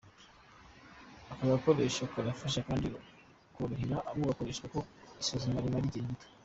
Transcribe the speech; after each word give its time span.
Aka 1.31 1.45
gakoresho 1.51 2.03
karafasha 2.13 2.59
kandi 2.67 2.87
korohera 3.55 3.97
ugakoresha 4.19 4.61
kuko 4.65 4.79
isuzuma 5.21 5.63
rimara 5.63 5.87
igihe 5.89 6.05
gito. 6.09 6.27